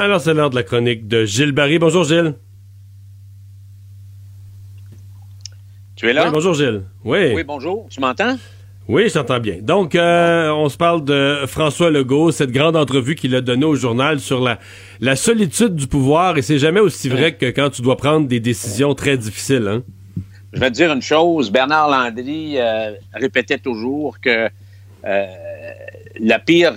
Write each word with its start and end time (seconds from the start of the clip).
Alors, 0.00 0.20
c'est 0.20 0.32
l'heure 0.32 0.50
de 0.50 0.54
la 0.54 0.62
chronique 0.62 1.08
de 1.08 1.24
Gilles 1.24 1.50
Barry. 1.50 1.80
Bonjour, 1.80 2.04
Gilles. 2.04 2.34
Tu 5.96 6.08
es 6.08 6.12
là? 6.12 6.26
Oui, 6.26 6.30
bonjour, 6.32 6.54
Gilles. 6.54 6.82
Oui. 7.04 7.32
Oui, 7.34 7.42
bonjour. 7.42 7.88
Tu 7.90 8.00
m'entends? 8.00 8.36
Oui, 8.86 9.10
j'entends 9.12 9.40
bien. 9.40 9.56
Donc, 9.60 9.96
euh, 9.96 10.50
on 10.50 10.68
se 10.68 10.76
parle 10.76 11.04
de 11.04 11.40
François 11.46 11.90
Legault, 11.90 12.30
cette 12.30 12.52
grande 12.52 12.76
entrevue 12.76 13.16
qu'il 13.16 13.34
a 13.34 13.40
donnée 13.40 13.64
au 13.64 13.74
journal 13.74 14.20
sur 14.20 14.40
la, 14.40 14.60
la 15.00 15.16
solitude 15.16 15.74
du 15.74 15.88
pouvoir, 15.88 16.38
et 16.38 16.42
c'est 16.42 16.58
jamais 16.58 16.80
aussi 16.80 17.08
vrai 17.08 17.34
que 17.34 17.46
quand 17.46 17.70
tu 17.70 17.82
dois 17.82 17.96
prendre 17.96 18.28
des 18.28 18.38
décisions 18.38 18.94
très 18.94 19.18
difficiles. 19.18 19.66
Hein? 19.66 19.82
Je 20.52 20.60
vais 20.60 20.70
te 20.70 20.76
dire 20.76 20.92
une 20.92 21.02
chose. 21.02 21.50
Bernard 21.50 21.90
Landry 21.90 22.54
euh, 22.56 22.92
répétait 23.12 23.58
toujours 23.58 24.20
que 24.20 24.48
euh, 25.04 25.26
la 26.20 26.38
pire, 26.38 26.74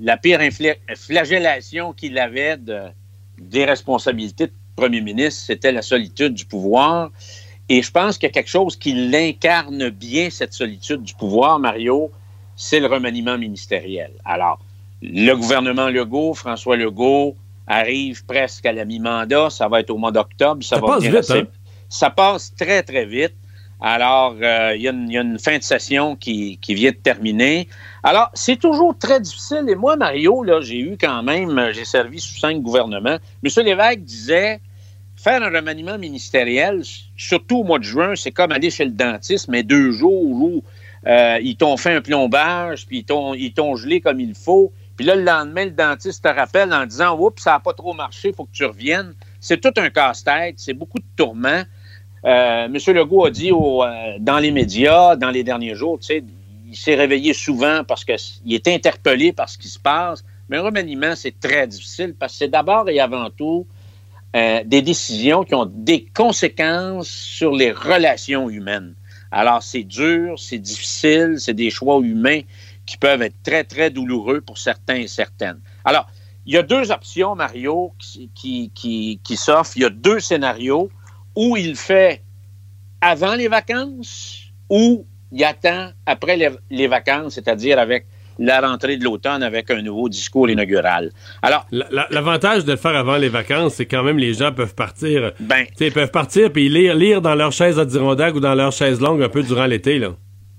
la 0.00 0.16
pire 0.16 0.40
flagellation 0.96 1.92
qu'il 1.92 2.18
avait 2.18 2.56
de, 2.56 2.80
des 3.38 3.64
responsabilités 3.64 4.46
de 4.46 4.52
premier 4.74 5.00
ministre, 5.00 5.44
c'était 5.46 5.72
la 5.72 5.82
solitude 5.82 6.34
du 6.34 6.46
pouvoir. 6.46 7.10
Et 7.68 7.82
je 7.82 7.90
pense 7.90 8.18
qu'il 8.18 8.26
y 8.26 8.30
a 8.30 8.32
quelque 8.32 8.48
chose 8.48 8.76
qui 8.76 8.92
l'incarne 8.92 9.90
bien, 9.90 10.30
cette 10.30 10.54
solitude 10.54 11.02
du 11.02 11.14
pouvoir, 11.14 11.58
Mario, 11.58 12.10
c'est 12.56 12.80
le 12.80 12.86
remaniement 12.86 13.38
ministériel. 13.38 14.12
Alors, 14.24 14.58
le 15.02 15.34
gouvernement 15.34 15.88
Legault, 15.88 16.34
François 16.34 16.76
Legault, 16.76 17.36
arrive 17.66 18.24
presque 18.24 18.66
à 18.66 18.72
la 18.72 18.84
mi-mandat. 18.84 19.50
Ça 19.50 19.68
va 19.68 19.80
être 19.80 19.90
au 19.90 19.96
mois 19.96 20.12
d'octobre. 20.12 20.62
Ça, 20.64 20.80
passe 20.80 21.04
vite, 21.04 21.30
hein? 21.30 21.46
Ça 21.88 22.10
passe 22.10 22.52
très, 22.54 22.82
très 22.82 23.06
vite. 23.06 23.34
Alors, 23.80 24.36
euh, 24.42 24.74
il 24.76 24.82
y, 24.82 24.88
a 24.88 24.90
une 24.92 25.38
fin 25.38 25.56
de 25.56 25.62
session 25.62 26.14
qui, 26.14 26.58
vient 26.68 26.90
de 26.90 26.96
terminer. 26.96 27.66
Alors, 28.02 28.30
c'est 28.34 28.56
toujours 28.56 28.96
très 28.98 29.20
difficile. 29.20 29.64
Et 29.68 29.74
moi, 29.74 29.96
Mario, 29.96 30.42
là, 30.42 30.60
j'ai 30.60 30.78
eu 30.78 30.98
quand 31.00 31.22
même, 31.22 31.70
j'ai 31.72 31.86
servi 31.86 32.20
sous 32.20 32.38
cinq 32.38 32.60
gouvernements. 32.60 33.18
M. 33.42 33.64
Lévesque 33.64 34.00
disait, 34.00 34.60
faire 35.16 35.42
un 35.42 35.50
remaniement 35.50 35.98
ministériel, 35.98 36.82
surtout 37.16 37.58
au 37.58 37.64
mois 37.64 37.78
de 37.78 37.84
juin, 37.84 38.14
c'est 38.16 38.32
comme 38.32 38.52
aller 38.52 38.70
chez 38.70 38.84
le 38.84 38.92
dentiste, 38.92 39.48
mais 39.48 39.62
deux 39.62 39.92
jours 39.92 40.24
où 40.24 40.62
euh, 41.06 41.38
ils 41.42 41.56
t'ont 41.56 41.76
fait 41.78 41.94
un 41.94 42.02
plombage, 42.02 42.86
puis 42.86 43.04
ils 43.06 43.52
t'ont 43.52 43.76
gelé 43.76 44.00
comme 44.00 44.20
il 44.20 44.34
faut. 44.34 44.72
Puis 44.96 45.06
là, 45.06 45.16
le 45.16 45.22
lendemain, 45.22 45.64
le 45.64 45.70
dentiste 45.70 46.24
te 46.24 46.28
rappelle 46.28 46.74
en 46.74 46.84
disant 46.84 47.18
Oups, 47.18 47.42
ça 47.42 47.52
n'a 47.52 47.60
pas 47.60 47.72
trop 47.72 47.94
marché, 47.94 48.28
il 48.28 48.34
faut 48.34 48.44
que 48.44 48.52
tu 48.52 48.66
reviennes. 48.66 49.14
C'est 49.40 49.58
tout 49.58 49.72
un 49.78 49.88
casse-tête, 49.88 50.56
c'est 50.58 50.74
beaucoup 50.74 50.98
de 50.98 51.06
tourments. 51.16 51.62
Euh, 52.24 52.66
M. 52.66 52.76
Legault 52.94 53.24
a 53.24 53.30
dit 53.30 53.50
euh, 53.52 54.16
dans 54.18 54.38
les 54.38 54.50
médias, 54.50 55.16
dans 55.16 55.30
les 55.30 55.42
derniers 55.42 55.74
jours, 55.74 55.98
il 56.10 56.76
s'est 56.76 56.94
réveillé 56.94 57.32
souvent 57.32 57.82
parce 57.84 58.04
qu'il 58.04 58.54
est 58.54 58.68
interpellé 58.68 59.32
par 59.32 59.48
ce 59.48 59.58
qui 59.58 59.68
se 59.68 59.78
passe. 59.78 60.24
Mais 60.48 60.58
un 60.58 60.62
remaniement, 60.62 61.14
c'est 61.16 61.38
très 61.38 61.66
difficile 61.66 62.14
parce 62.18 62.32
que 62.32 62.38
c'est 62.38 62.48
d'abord 62.48 62.88
et 62.88 63.00
avant 63.00 63.30
tout 63.30 63.66
euh, 64.36 64.62
des 64.64 64.82
décisions 64.82 65.44
qui 65.44 65.54
ont 65.54 65.66
des 65.66 66.06
conséquences 66.14 67.08
sur 67.08 67.52
les 67.52 67.72
relations 67.72 68.50
humaines. 68.50 68.94
Alors, 69.32 69.62
c'est 69.62 69.84
dur, 69.84 70.38
c'est 70.38 70.58
difficile, 70.58 71.36
c'est 71.38 71.54
des 71.54 71.70
choix 71.70 72.00
humains 72.00 72.40
qui 72.84 72.96
peuvent 72.96 73.22
être 73.22 73.40
très, 73.44 73.64
très 73.64 73.90
douloureux 73.90 74.40
pour 74.40 74.58
certains 74.58 74.96
et 74.96 75.06
certaines. 75.06 75.60
Alors, 75.84 76.08
il 76.46 76.54
y 76.54 76.56
a 76.56 76.62
deux 76.62 76.90
options, 76.90 77.36
Mario, 77.36 77.92
qui, 78.34 79.20
s'offrent. 79.36 79.76
Il 79.76 79.82
y 79.82 79.84
a 79.84 79.90
deux 79.90 80.20
scénarios 80.20 80.90
où 81.40 81.56
il 81.56 81.74
fait 81.74 82.20
avant 83.00 83.34
les 83.34 83.48
vacances 83.48 84.42
ou 84.68 85.06
il 85.32 85.42
attend 85.42 85.88
après 86.04 86.36
les 86.68 86.86
vacances, 86.86 87.34
c'est-à-dire 87.36 87.78
avec 87.78 88.04
la 88.38 88.60
rentrée 88.60 88.98
de 88.98 89.04
l'automne 89.04 89.42
avec 89.42 89.70
un 89.70 89.80
nouveau 89.80 90.10
discours 90.10 90.50
inaugural. 90.50 91.10
Alors, 91.40 91.66
l'avantage 91.70 92.66
de 92.66 92.72
le 92.72 92.76
faire 92.76 92.94
avant 92.94 93.16
les 93.16 93.30
vacances, 93.30 93.74
c'est 93.74 93.86
quand 93.86 94.02
même 94.02 94.18
les 94.18 94.34
gens 94.34 94.52
peuvent 94.52 94.74
partir. 94.74 95.32
Ben, 95.40 95.64
ils 95.80 95.92
peuvent 95.92 96.10
partir 96.10 96.52
puis 96.52 96.68
lire, 96.68 96.94
lire 96.94 97.22
dans 97.22 97.34
leur 97.34 97.52
chaise 97.52 97.78
Adirondack 97.78 98.34
ou 98.34 98.40
dans 98.40 98.54
leur 98.54 98.72
chaise 98.72 99.00
longue 99.00 99.22
un 99.22 99.30
peu 99.30 99.42
durant 99.42 99.66
l'été 99.66 99.98
là. 99.98 100.10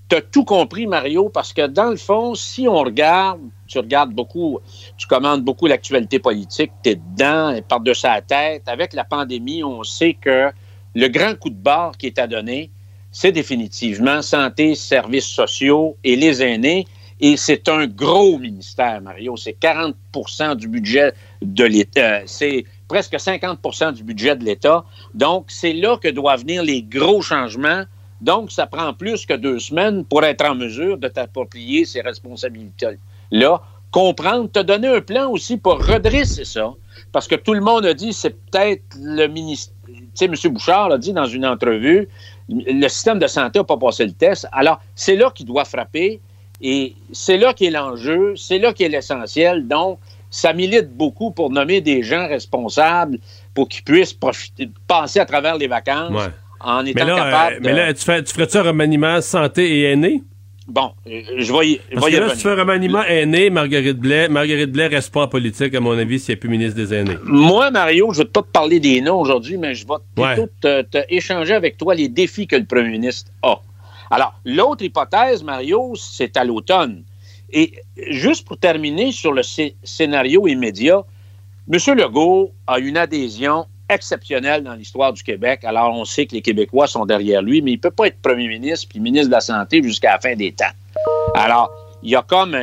Tu 0.08 0.16
as 0.16 0.20
tout 0.20 0.44
compris, 0.44 0.86
Mario, 0.88 1.28
parce 1.28 1.52
que 1.52 1.68
dans 1.68 1.90
le 1.90 1.96
fond, 1.96 2.34
si 2.34 2.66
on 2.68 2.80
regarde, 2.80 3.40
tu 3.68 3.78
regardes 3.78 4.12
beaucoup, 4.12 4.58
tu 4.98 5.06
commandes 5.06 5.42
beaucoup 5.42 5.68
l'actualité 5.68 6.18
politique, 6.18 6.72
tu 6.82 6.90
es 6.90 6.96
dedans, 6.96 7.56
par-dessus 7.68 8.00
sa 8.00 8.20
tête. 8.20 8.64
Avec 8.66 8.92
la 8.92 9.04
pandémie, 9.04 9.64
on 9.64 9.84
sait 9.84 10.14
que 10.14 10.50
le 10.94 11.08
grand 11.08 11.34
coup 11.38 11.50
de 11.50 11.54
barre 11.54 11.96
qui 11.96 12.06
est 12.06 12.18
à 12.18 12.26
donner, 12.26 12.70
c'est 13.10 13.32
définitivement 13.32 14.22
santé, 14.22 14.74
services 14.74 15.26
sociaux 15.26 15.96
et 16.02 16.16
les 16.16 16.42
aînés. 16.42 16.86
Et 17.20 17.36
c'est 17.36 17.68
un 17.68 17.86
gros 17.86 18.38
ministère, 18.38 19.00
Mario. 19.00 19.36
C'est 19.36 19.56
40% 19.60 20.56
du 20.56 20.66
budget 20.66 21.12
de 21.40 21.64
l'État. 21.64 22.00
Euh, 22.00 22.22
c'est 22.26 22.64
presque 22.88 23.14
50% 23.14 23.92
du 23.92 24.02
budget 24.02 24.34
de 24.34 24.44
l'État. 24.44 24.84
Donc, 25.14 25.44
c'est 25.48 25.72
là 25.72 25.96
que 25.98 26.08
doivent 26.08 26.40
venir 26.40 26.64
les 26.64 26.82
gros 26.82 27.22
changements. 27.22 27.84
Donc, 28.20 28.50
ça 28.50 28.66
prend 28.66 28.92
plus 28.92 29.24
que 29.24 29.34
deux 29.34 29.60
semaines 29.60 30.04
pour 30.04 30.24
être 30.24 30.44
en 30.44 30.54
mesure 30.54 30.98
de 30.98 31.06
t'approprier 31.08 31.84
ces 31.84 32.00
responsabilités-là. 32.00 33.62
Comprendre, 33.92 34.50
te 34.50 34.58
donner 34.58 34.88
un 34.88 35.00
plan 35.00 35.30
aussi 35.30 35.58
pour 35.58 35.84
redresser 35.84 36.44
ça. 36.44 36.72
Parce 37.12 37.28
que 37.28 37.34
tout 37.34 37.52
le 37.52 37.60
monde 37.60 37.84
a 37.84 37.94
dit, 37.94 38.12
c'est 38.12 38.30
peut-être 38.30 38.96
le 38.98 39.26
ministère. 39.26 39.74
Tu 40.14 40.26
sais, 40.26 40.46
M. 40.46 40.52
Bouchard 40.52 40.88
l'a 40.88 40.98
dit 40.98 41.12
dans 41.12 41.26
une 41.26 41.46
entrevue, 41.46 42.08
le 42.48 42.88
système 42.88 43.18
de 43.18 43.26
santé 43.26 43.58
n'a 43.58 43.64
pas 43.64 43.76
passé 43.76 44.04
le 44.04 44.12
test. 44.12 44.46
Alors, 44.52 44.80
c'est 44.94 45.16
là 45.16 45.30
qu'il 45.34 45.46
doit 45.46 45.64
frapper. 45.64 46.20
Et 46.60 46.94
c'est 47.12 47.38
là 47.38 47.54
qu'est 47.54 47.70
l'enjeu, 47.70 48.34
c'est 48.36 48.58
là 48.58 48.72
qu'est 48.72 48.88
l'essentiel. 48.88 49.66
Donc, 49.66 49.98
ça 50.30 50.52
milite 50.52 50.90
beaucoup 50.90 51.30
pour 51.30 51.50
nommer 51.50 51.80
des 51.80 52.02
gens 52.02 52.26
responsables 52.28 53.18
pour 53.54 53.68
qu'ils 53.68 53.84
puissent 53.84 54.14
profiter, 54.14 54.70
passer 54.86 55.20
à 55.20 55.26
travers 55.26 55.56
les 55.56 55.66
vacances 55.66 56.30
en 56.60 56.84
étant 56.86 57.06
capables. 57.06 57.56
Euh, 57.56 57.60
mais 57.62 57.72
là, 57.72 57.92
tu, 57.92 58.04
fais, 58.04 58.22
tu 58.22 58.32
ferais-tu 58.32 58.56
un 58.56 58.62
remaniement 58.62 59.20
santé 59.20 59.80
et 59.80 59.92
aîné? 59.92 60.22
Bon, 60.68 60.92
euh, 61.08 61.22
je 61.38 61.52
vais 61.52 61.68
y, 61.70 61.80
Parce 61.92 62.08
que 62.08 62.16
là, 62.16 62.28
si 62.30 62.36
tu 62.36 62.42
fais 62.42 62.50
un 62.50 62.56
remaniement 62.56 63.02
aîné, 63.02 63.50
Marguerite 63.50 63.98
Blais, 63.98 64.28
Marguerite 64.28 64.70
Blais 64.70 64.86
reste 64.86 65.12
pas 65.12 65.22
en 65.22 65.28
politique, 65.28 65.74
à 65.74 65.80
mon 65.80 65.98
avis, 65.98 66.20
s'il 66.20 66.34
n'y 66.34 66.38
a 66.38 66.40
plus 66.40 66.48
ministre 66.48 66.76
des 66.76 66.94
aînés. 66.94 67.16
Moi, 67.24 67.70
Mario, 67.70 68.12
je 68.12 68.20
ne 68.20 68.24
vais 68.24 68.30
pas 68.30 68.42
te 68.42 68.48
parler 68.48 68.78
des 68.78 69.00
noms 69.00 69.20
aujourd'hui, 69.20 69.58
mais 69.58 69.74
je 69.74 69.86
vais 69.86 69.94
plutôt 70.14 70.48
te, 70.60 70.84
échanger 71.08 71.54
avec 71.54 71.76
toi 71.76 71.94
les 71.94 72.08
défis 72.08 72.46
que 72.46 72.56
le 72.56 72.64
premier 72.64 72.90
ministre 72.90 73.30
a. 73.42 73.60
Alors, 74.10 74.34
l'autre 74.44 74.84
hypothèse, 74.84 75.42
Mario, 75.42 75.94
c'est 75.96 76.36
à 76.36 76.44
l'automne. 76.44 77.02
Et 77.50 77.72
juste 78.10 78.46
pour 78.46 78.56
terminer 78.56 79.10
sur 79.10 79.32
le 79.32 79.42
scénario 79.42 80.46
immédiat, 80.46 81.02
M. 81.72 81.78
Legault 81.96 82.52
a 82.66 82.78
une 82.78 82.96
adhésion 82.96 83.66
exceptionnelle 83.94 84.62
dans 84.62 84.74
l'histoire 84.74 85.12
du 85.12 85.22
Québec. 85.22 85.64
Alors, 85.64 85.94
on 85.94 86.04
sait 86.04 86.26
que 86.26 86.34
les 86.34 86.42
Québécois 86.42 86.86
sont 86.86 87.06
derrière 87.06 87.42
lui, 87.42 87.62
mais 87.62 87.72
il 87.72 87.76
ne 87.76 87.80
peut 87.80 87.90
pas 87.90 88.06
être 88.06 88.20
premier 88.20 88.48
ministre 88.48 88.88
puis 88.88 89.00
ministre 89.00 89.28
de 89.28 89.32
la 89.32 89.40
Santé 89.40 89.82
jusqu'à 89.82 90.12
la 90.12 90.20
fin 90.20 90.34
des 90.34 90.52
temps. 90.52 90.64
Alors, 91.34 91.70
il 92.02 92.10
y 92.10 92.16
a 92.16 92.22
comme, 92.22 92.56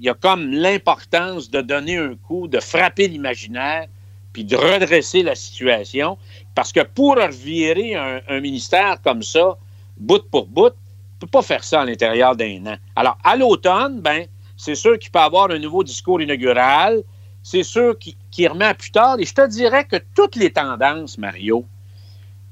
il 0.00 0.14
comme 0.20 0.52
l'importance 0.52 1.50
de 1.50 1.60
donner 1.60 1.96
un 1.96 2.14
coup, 2.14 2.48
de 2.48 2.60
frapper 2.60 3.08
l'imaginaire, 3.08 3.86
puis 4.32 4.44
de 4.44 4.56
redresser 4.56 5.22
la 5.22 5.34
situation, 5.34 6.18
parce 6.54 6.72
que 6.72 6.80
pour 6.80 7.16
revirer 7.16 7.94
un 7.94 8.40
ministère 8.40 9.00
comme 9.02 9.22
ça, 9.22 9.56
bout 9.96 10.22
pour 10.30 10.46
bout, 10.46 10.74
ne 11.16 11.20
peut 11.20 11.26
pas 11.26 11.42
faire 11.42 11.64
ça 11.64 11.80
à 11.80 11.84
l'intérieur 11.84 12.36
d'un 12.36 12.66
an. 12.66 12.76
Alors, 12.94 13.16
à 13.24 13.36
l'automne, 13.36 14.00
ben, 14.00 14.26
c'est 14.56 14.74
sûr 14.74 14.98
qu'il 14.98 15.10
peut 15.10 15.18
avoir 15.18 15.50
un 15.50 15.58
nouveau 15.58 15.82
discours 15.82 16.20
inaugural. 16.20 17.02
C'est 17.48 17.62
sûr 17.62 17.96
qu'il 18.32 18.48
remet 18.48 18.64
à 18.64 18.74
plus 18.74 18.90
tard. 18.90 19.20
Et 19.20 19.24
je 19.24 19.32
te 19.32 19.46
dirais 19.46 19.84
que 19.84 19.94
toutes 20.16 20.34
les 20.34 20.50
tendances, 20.50 21.16
Mario, 21.16 21.64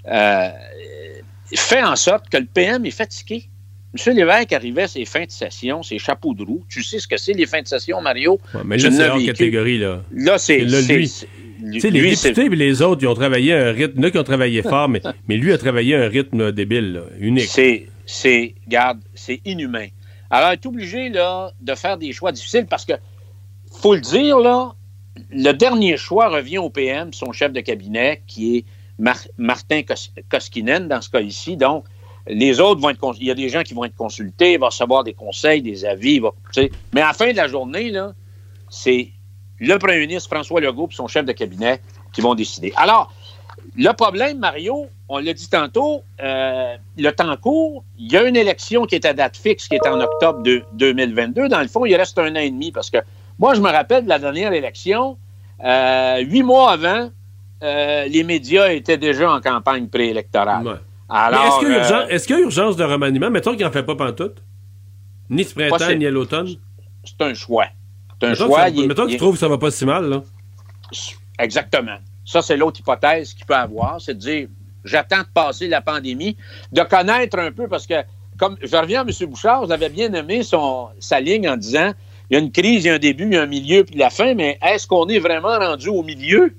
euh, 0.06 0.50
fait 1.52 1.82
en 1.82 1.96
sorte 1.96 2.28
que 2.28 2.36
le 2.36 2.44
PM 2.46 2.86
est 2.86 2.92
fatigué. 2.92 3.48
M. 3.92 4.14
Lévesque 4.14 4.52
arrivait 4.52 4.82
à 4.82 4.86
ses 4.86 5.04
fins 5.04 5.24
de 5.24 5.32
session, 5.32 5.82
ses 5.82 5.98
chapeaux 5.98 6.32
de 6.32 6.44
roue. 6.44 6.64
Tu 6.68 6.84
sais 6.84 7.00
ce 7.00 7.08
que 7.08 7.16
c'est, 7.16 7.32
les 7.32 7.44
fins 7.44 7.62
de 7.62 7.66
session, 7.66 8.00
Mario? 8.00 8.38
mais 8.64 8.76
là, 8.76 8.92
c'est 8.92 9.08
hors 9.08 9.20
catégorie, 9.24 9.78
là. 9.78 10.00
Là, 10.12 10.38
c'est... 10.38 10.58
lui. 10.58 11.10
Tu 11.72 11.80
sais, 11.80 11.90
les 11.90 12.10
députés 12.10 12.44
et 12.44 12.48
les 12.50 12.80
autres, 12.80 13.02
ils 13.02 13.08
ont 13.08 13.14
travaillé 13.14 13.52
un 13.52 13.72
rythme. 13.72 13.94
Il 13.96 14.02
y 14.02 14.04
en 14.04 14.08
a 14.08 14.10
qui 14.12 14.18
ont 14.18 14.22
travaillé 14.22 14.62
fort, 14.74 14.88
mais, 14.88 15.02
mais 15.26 15.36
lui 15.36 15.52
a 15.52 15.58
travaillé 15.58 15.96
un 15.96 16.08
rythme 16.08 16.52
débile, 16.52 17.02
unique. 17.18 17.48
C'est 17.48 17.88
c'est, 18.06 18.54
garde, 18.68 19.00
c'est 19.14 19.40
inhumain. 19.44 19.88
Alors, 20.30 20.50
il 20.50 20.54
est 20.54 20.66
obligé 20.66 21.08
là, 21.08 21.52
de 21.60 21.74
faire 21.74 21.98
des 21.98 22.12
choix 22.12 22.30
difficiles 22.30 22.66
parce 22.66 22.84
que, 22.84 22.92
faut 23.80 23.94
le 23.94 24.00
dire, 24.00 24.38
là, 24.38 24.74
le 25.30 25.52
dernier 25.52 25.96
choix 25.96 26.28
revient 26.28 26.58
au 26.58 26.70
PM, 26.70 27.12
son 27.12 27.32
chef 27.32 27.52
de 27.52 27.60
cabinet, 27.60 28.22
qui 28.26 28.56
est 28.56 28.64
Martin 28.98 29.82
Koskinen, 30.28 30.88
dans 30.88 31.00
ce 31.00 31.10
cas 31.10 31.20
ici. 31.20 31.56
Donc, 31.56 31.84
les 32.26 32.60
autres 32.60 32.80
vont 32.80 32.90
être. 32.90 33.14
Il 33.20 33.26
y 33.26 33.30
a 33.30 33.34
des 33.34 33.48
gens 33.48 33.62
qui 33.62 33.74
vont 33.74 33.84
être 33.84 33.96
consultés, 33.96 34.56
va 34.56 34.66
recevoir 34.66 35.04
des 35.04 35.14
conseils, 35.14 35.62
des 35.62 35.84
avis. 35.84 36.20
Va, 36.20 36.30
mais 36.92 37.00
à 37.00 37.08
la 37.08 37.12
fin 37.12 37.30
de 37.30 37.36
la 37.36 37.48
journée, 37.48 37.92
c'est 38.70 39.10
le 39.58 39.78
premier 39.78 40.00
ministre 40.00 40.28
François 40.30 40.60
Legault 40.60 40.88
et 40.90 40.94
son 40.94 41.06
chef 41.06 41.24
de 41.24 41.32
cabinet 41.32 41.80
qui 42.12 42.20
vont 42.20 42.34
décider. 42.34 42.72
Alors, 42.76 43.12
le 43.76 43.92
problème, 43.92 44.38
Mario, 44.38 44.86
on 45.08 45.18
l'a 45.18 45.32
dit 45.32 45.48
tantôt, 45.48 46.02
euh, 46.22 46.76
le 46.96 47.10
temps 47.10 47.36
court. 47.36 47.84
Il 47.98 48.10
y 48.10 48.16
a 48.16 48.22
une 48.22 48.36
élection 48.36 48.86
qui 48.86 48.94
est 48.94 49.04
à 49.04 49.12
date 49.12 49.36
fixe, 49.36 49.68
qui 49.68 49.74
est 49.74 49.86
en 49.86 50.00
octobre 50.00 50.42
de 50.42 50.64
2022. 50.74 51.48
Dans 51.48 51.60
le 51.60 51.68
fond, 51.68 51.84
il 51.84 51.94
reste 51.94 52.18
un 52.18 52.32
an 52.32 52.40
et 52.40 52.50
demi 52.50 52.72
parce 52.72 52.90
que 52.90 52.98
moi, 53.38 53.54
je 53.54 53.60
me 53.60 53.70
rappelle 53.70 54.04
de 54.04 54.08
la 54.08 54.18
dernière 54.18 54.52
élection. 54.52 55.18
huit 55.62 56.42
mois 56.42 56.72
avant, 56.72 57.10
les 57.62 58.24
médias 58.24 58.68
étaient 58.68 58.98
déjà 58.98 59.32
en 59.32 59.40
campagne 59.40 59.88
préélectorale. 59.88 60.80
Alors, 61.08 61.62
est-ce 62.08 62.26
qu'il 62.26 62.36
y, 62.36 62.38
a 62.38 62.42
urgence 62.42 62.76
de 62.76 62.84
remaniement? 62.84 63.30
Mettons 63.30 63.54
qu'il 63.54 63.64
n'en 63.64 63.70
fait 63.70 63.82
pas 63.82 63.94
pantoute. 63.94 64.42
Ni 65.30 65.44
ce 65.44 65.54
printemps, 65.54 65.94
ni 65.94 66.06
à 66.06 66.10
l'automne. 66.10 66.48
C'est 67.04 67.22
un 67.22 67.34
choix. 67.34 67.66
C'est 68.20 68.26
un 68.26 68.30
mettons 68.30 68.46
choix. 68.46 68.70
Que 68.70 68.86
mettons 68.86 69.06
que 69.06 69.10
tu 69.10 69.16
trouves 69.16 69.34
que 69.34 69.40
ça 69.40 69.48
va 69.48 69.58
pas 69.58 69.70
si 69.70 69.84
mal, 69.84 70.08
là. 70.08 70.22
Exactement. 71.38 71.96
Ça, 72.24 72.42
c'est 72.42 72.56
l'autre 72.56 72.80
hypothèse 72.80 73.34
qu'il 73.34 73.44
peut 73.44 73.54
avoir, 73.54 74.00
c'est 74.00 74.14
de 74.14 74.18
dire 74.18 74.48
j'attends 74.84 75.20
de 75.20 75.28
passer 75.32 75.68
la 75.68 75.80
pandémie, 75.80 76.36
de 76.72 76.82
connaître 76.82 77.38
un 77.38 77.52
peu, 77.52 77.68
parce 77.68 77.86
que, 77.86 77.94
comme 78.38 78.56
je 78.62 78.76
reviens 78.76 79.00
à 79.00 79.04
M. 79.04 79.28
Bouchard, 79.28 79.64
vous 79.64 79.72
avez 79.72 79.88
bien 79.88 80.12
aimé 80.12 80.42
son, 80.42 80.88
sa 81.00 81.20
ligne 81.20 81.48
en 81.48 81.56
disant 81.56 81.92
il 82.30 82.34
y 82.34 82.36
a 82.36 82.40
une 82.40 82.52
crise, 82.52 82.84
il 82.84 82.88
y 82.88 82.90
a 82.90 82.94
un 82.94 82.98
début, 82.98 83.26
il 83.26 83.34
y 83.34 83.36
a 83.36 83.42
un 83.42 83.46
milieu, 83.46 83.84
puis 83.84 83.96
la 83.96 84.10
fin, 84.10 84.34
mais 84.34 84.58
est-ce 84.62 84.86
qu'on 84.86 85.06
est 85.08 85.18
vraiment 85.18 85.58
rendu 85.58 85.88
au 85.88 86.02
milieu? 86.02 86.56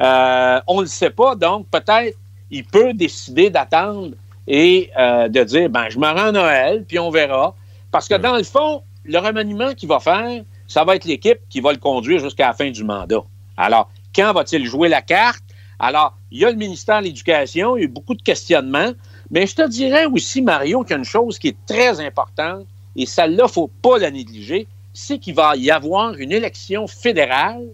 Euh, 0.00 0.60
on 0.66 0.76
ne 0.76 0.82
le 0.82 0.86
sait 0.86 1.10
pas, 1.10 1.34
donc 1.34 1.66
peut-être 1.70 2.16
il 2.50 2.64
peut 2.64 2.92
décider 2.94 3.50
d'attendre 3.50 4.14
et 4.46 4.90
euh, 4.98 5.28
de 5.28 5.42
dire 5.44 5.68
ben 5.68 5.88
je 5.90 5.98
me 5.98 6.06
rends 6.06 6.28
à 6.28 6.32
Noël, 6.32 6.84
puis 6.86 6.98
on 6.98 7.10
verra. 7.10 7.54
Parce 7.90 8.08
que 8.08 8.14
dans 8.14 8.36
le 8.36 8.44
fond, 8.44 8.82
le 9.04 9.18
remaniement 9.18 9.74
qu'il 9.74 9.88
va 9.88 9.98
faire, 10.00 10.42
ça 10.66 10.84
va 10.84 10.96
être 10.96 11.04
l'équipe 11.04 11.38
qui 11.48 11.60
va 11.60 11.72
le 11.72 11.78
conduire 11.78 12.20
jusqu'à 12.20 12.48
la 12.48 12.52
fin 12.52 12.70
du 12.70 12.84
mandat. 12.84 13.22
Alors, 13.56 13.90
quand 14.14 14.32
va-t-il 14.32 14.64
jouer 14.66 14.88
la 14.88 15.02
carte? 15.02 15.42
Alors, 15.78 16.16
il 16.30 16.40
y 16.40 16.44
a 16.44 16.50
le 16.50 16.56
ministère 16.56 17.00
de 17.00 17.06
l'Éducation, 17.06 17.76
il 17.76 17.80
y 17.80 17.82
a 17.82 17.86
eu 17.86 17.88
beaucoup 17.88 18.14
de 18.14 18.22
questionnements, 18.22 18.92
mais 19.30 19.46
je 19.46 19.54
te 19.54 19.68
dirais 19.68 20.06
aussi, 20.06 20.42
Mario, 20.42 20.82
qu'il 20.82 20.90
y 20.90 20.94
a 20.94 20.98
une 20.98 21.04
chose 21.04 21.38
qui 21.38 21.48
est 21.48 21.56
très 21.66 22.00
importante, 22.00 22.66
et 22.96 23.06
celle-là, 23.06 23.44
il 23.44 23.46
ne 23.46 23.52
faut 23.52 23.70
pas 23.80 23.98
la 23.98 24.10
négliger, 24.10 24.66
c'est 24.98 25.18
qu'il 25.18 25.34
va 25.34 25.54
y 25.54 25.70
avoir 25.70 26.14
une 26.14 26.32
élection 26.32 26.88
fédérale 26.88 27.68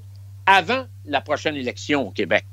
avant 0.45 0.85
la 1.07 1.23
prochaine 1.23 1.57
élection 1.57 2.09
au 2.09 2.11
Québec. 2.11 2.45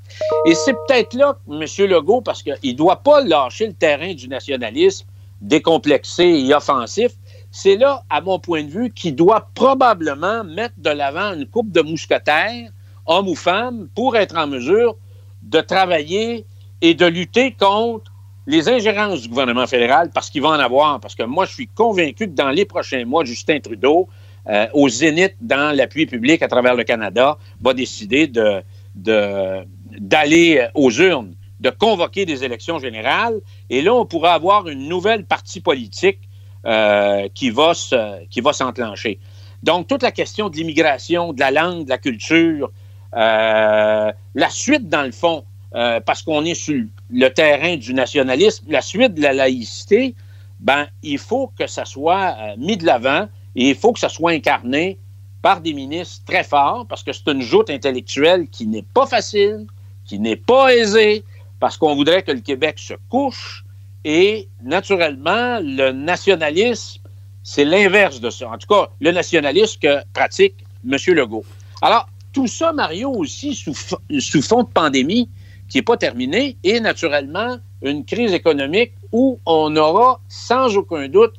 Et 0.46 0.56
c'est 0.56 0.74
peut-être 0.74 1.14
là, 1.14 1.38
M. 1.50 1.66
Legault, 1.90 2.22
parce 2.22 2.42
qu'il 2.42 2.56
ne 2.64 2.72
doit 2.72 3.04
pas 3.04 3.22
lâcher 3.22 3.68
le 3.68 3.74
terrain 3.74 4.14
du 4.14 4.30
nationalisme 4.30 5.06
décomplexé 5.42 6.24
et 6.24 6.54
offensif, 6.54 7.12
c'est 7.52 7.76
là, 7.76 8.04
à 8.10 8.22
mon 8.22 8.40
point 8.40 8.64
de 8.64 8.70
vue, 8.70 8.92
qu'il 8.92 9.14
doit 9.14 9.50
probablement 9.56 10.46
mettre 10.46 10.76
de 10.78 10.90
l'avant 10.90 11.34
une 11.34 11.48
coupe 11.48 11.72
de 11.72 11.82
mousquetaires, 11.82 12.70
hommes 13.08 13.28
ou 13.28 13.36
femmes, 13.36 13.90
pour 13.94 14.16
être 14.16 14.38
en 14.38 14.48
mesure 14.48 14.96
de 15.44 15.60
travailler 15.60 16.46
et 16.82 16.94
de 16.94 17.06
lutter 17.06 17.52
contre 17.52 18.10
les 18.48 18.70
ingérences 18.70 19.22
du 19.22 19.28
gouvernement 19.28 19.68
fédéral, 19.68 20.12
parce 20.14 20.30
qu'il 20.30 20.42
va 20.42 20.50
en 20.50 20.60
avoir. 20.60 21.02
Parce 21.02 21.16
que 21.16 21.24
moi, 21.24 21.46
je 21.46 21.54
suis 21.54 21.68
convaincu 21.68 22.28
que 22.28 22.34
dans 22.34 22.52
les 22.52 22.66
prochains 22.66 23.04
mois, 23.04 23.26
Justin 23.26 23.60
Trudeau, 23.60 24.08
euh, 24.50 24.68
au 24.74 24.90
zénith 24.90 25.36
dans 25.42 25.76
l'appui 25.76 26.06
public 26.06 26.42
à 26.42 26.48
travers 26.48 26.76
le 26.76 26.84
Canada, 26.84 27.38
va 27.62 27.74
décider 27.74 28.28
de, 28.28 28.64
d'aller 28.96 30.68
aux 30.74 30.92
urnes, 30.92 31.36
de 31.60 31.70
convoquer 31.70 32.26
des 32.26 32.44
élections 32.44 32.80
générales. 32.80 33.40
Et 33.70 33.82
là, 33.82 33.94
on 33.94 34.06
pourra 34.06 34.34
avoir 34.34 34.68
une 34.68 34.90
nouvelle 34.90 35.26
partie 35.26 35.62
politique 35.62 36.20
euh, 36.66 37.28
qui 37.34 37.50
va 37.50 37.74
s'enclencher. 37.74 39.20
Donc, 39.64 39.88
toute 39.88 40.04
la 40.04 40.12
question 40.12 40.50
de 40.50 40.56
l'immigration, 40.58 41.34
de 41.34 41.40
la 41.40 41.52
langue, 41.52 41.86
de 41.86 41.90
la 41.90 41.98
culture, 41.98 42.72
euh, 43.16 44.12
la 44.36 44.50
suite, 44.50 44.90
dans 44.90 45.04
le 45.04 45.12
fond, 45.12 45.44
euh, 45.76 46.00
parce 46.02 46.24
qu'on 46.24 46.46
est 46.46 46.56
sur 46.56 46.84
le 47.12 47.30
terrain 47.30 47.78
du 47.78 47.94
nationalisme, 47.94 48.66
la 48.70 48.82
suite 48.82 49.14
de 49.14 49.22
la 49.22 49.34
laïcité, 49.34 50.16
ben, 50.60 50.88
il 51.04 51.18
faut 51.18 51.52
que 51.58 51.68
ça 51.68 51.86
soit 51.86 52.36
mis 52.58 52.78
de 52.78 52.86
l'avant 52.86 53.28
et 53.56 53.70
il 53.70 53.76
faut 53.76 53.94
que 53.94 54.00
ça 54.00 54.10
soit 54.10 54.32
incarné 54.32 54.98
par 55.42 55.62
des 55.62 55.74
ministres 55.74 56.24
très 56.26 56.44
forts, 56.44 56.86
parce 56.88 57.04
que 57.04 57.12
c'est 57.14 57.28
une 57.28 57.42
joute 57.42 57.70
intellectuelle 57.70 58.48
qui 58.50 58.68
n'est 58.68 58.86
pas 58.94 59.08
facile, 59.08 59.66
qui 60.06 60.20
n'est 60.20 60.36
pas 60.36 60.76
aisée, 60.76 61.24
parce 61.60 61.78
qu'on 61.78 61.96
voudrait 61.96 62.24
que 62.24 62.32
le 62.32 62.42
Québec 62.42 62.78
se 62.80 62.94
couche, 63.10 63.66
et 64.04 64.48
naturellement, 64.64 65.60
le 65.62 65.92
nationalisme, 65.92 67.02
c'est 67.44 67.66
l'inverse 67.66 68.20
de 68.20 68.30
ça. 68.30 68.50
En 68.50 68.58
tout 68.58 68.68
cas, 68.68 68.90
le 69.00 69.12
nationalisme 69.12 69.80
que 69.80 70.04
pratique 70.14 70.56
M. 70.90 70.98
Legault. 71.16 71.46
Alors, 71.82 72.08
tout 72.34 72.48
ça, 72.48 72.72
Mario, 72.72 73.12
aussi 73.12 73.54
sous, 73.54 73.74
sous 74.20 74.42
fond 74.42 74.64
de 74.64 74.70
pandémie 74.70 75.30
qui 75.70 75.78
n'est 75.78 75.84
pas 75.84 75.98
terminée, 75.98 76.58
et 76.64 76.80
naturellement 76.80 77.58
une 77.82 78.06
crise 78.06 78.34
économique 78.34 78.94
où 79.12 79.40
on 79.46 79.76
aura 79.76 80.20
sans 80.28 80.76
aucun 80.78 81.08
doute, 81.08 81.34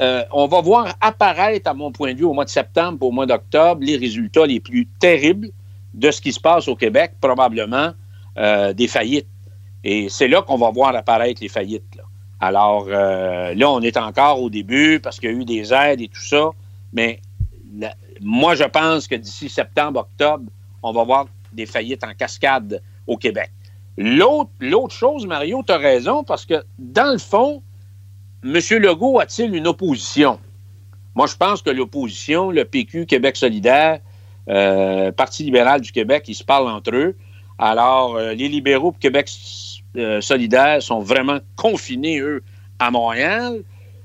euh, 0.00 0.24
on 0.32 0.46
va 0.46 0.60
voir 0.60 0.94
apparaître, 1.00 1.68
à 1.68 1.74
mon 1.74 1.90
point 1.90 2.12
de 2.12 2.18
vue, 2.18 2.24
au 2.24 2.32
mois 2.32 2.44
de 2.44 2.50
septembre, 2.50 3.04
au 3.04 3.10
mois 3.10 3.26
d'octobre, 3.26 3.82
les 3.82 3.96
résultats 3.96 4.46
les 4.46 4.60
plus 4.60 4.86
terribles 5.00 5.50
de 5.94 6.10
ce 6.10 6.20
qui 6.20 6.32
se 6.32 6.40
passe 6.40 6.68
au 6.68 6.76
Québec, 6.76 7.12
probablement 7.20 7.92
euh, 8.36 8.72
des 8.72 8.86
faillites. 8.86 9.26
Et 9.82 10.08
c'est 10.08 10.28
là 10.28 10.42
qu'on 10.42 10.56
va 10.56 10.70
voir 10.70 10.94
apparaître 10.94 11.40
les 11.42 11.48
faillites. 11.48 11.98
Alors 12.40 12.86
euh, 12.88 13.54
là, 13.54 13.70
on 13.70 13.80
est 13.80 13.96
encore 13.96 14.40
au 14.40 14.50
début 14.50 15.00
parce 15.00 15.18
qu'il 15.18 15.30
y 15.30 15.32
a 15.32 15.36
eu 15.36 15.44
des 15.44 15.72
aides 15.72 16.00
et 16.00 16.08
tout 16.08 16.20
ça, 16.20 16.50
mais 16.92 17.20
moi, 18.20 18.54
je 18.54 18.64
pense 18.64 19.06
que 19.06 19.14
d'ici 19.14 19.48
septembre, 19.48 20.00
octobre, 20.00 20.44
on 20.82 20.92
va 20.92 21.04
voir 21.04 21.26
des 21.52 21.66
faillites 21.66 22.04
en 22.04 22.14
cascade 22.14 22.82
au 23.06 23.16
Québec. 23.16 23.50
L'autre 23.96 24.94
chose, 24.94 25.26
Mario, 25.26 25.62
tu 25.66 25.72
as 25.72 25.78
raison, 25.78 26.22
parce 26.22 26.46
que 26.46 26.62
dans 26.78 27.12
le 27.12 27.18
fond, 27.18 27.62
M. 28.44 28.52
Legault 28.52 29.18
a-t-il 29.18 29.54
une 29.54 29.66
opposition? 29.66 30.38
Moi, 31.14 31.26
je 31.26 31.34
pense 31.34 31.62
que 31.62 31.70
l'opposition, 31.70 32.50
le 32.52 32.64
PQ, 32.64 33.06
Québec 33.06 33.36
solidaire, 33.36 33.98
euh, 34.48 35.10
Parti 35.10 35.42
libéral 35.42 35.80
du 35.80 35.90
Québec, 35.90 36.24
ils 36.28 36.34
se 36.34 36.44
parlent 36.44 36.68
entre 36.68 36.94
eux. 36.94 37.16
Alors, 37.58 38.16
euh, 38.16 38.34
les 38.34 38.48
libéraux 38.48 38.92
Québec 38.92 39.28
euh, 39.96 40.20
solidaire 40.20 40.80
sont 40.80 41.00
vraiment 41.00 41.40
confinés, 41.56 42.20
eux, 42.20 42.44
à 42.78 42.92
Montréal. 42.92 43.62